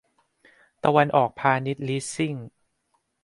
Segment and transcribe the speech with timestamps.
[0.83, 2.33] ตะวันออกพาณิชย์ลีสซิ่ง